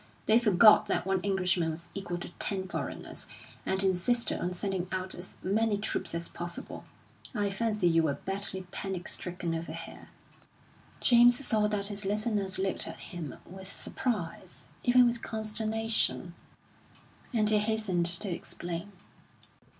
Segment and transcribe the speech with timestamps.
[0.25, 3.27] They forgot that one Englishman was equal to ten foreigners,
[3.67, 6.85] and insisted on sending out as many troops as possible.
[7.35, 10.09] I fancy you were badly panic stricken over here."
[11.01, 16.33] James saw that his listeners looked at him with surprise, even with consternation;
[17.31, 18.93] and he hastened to explain.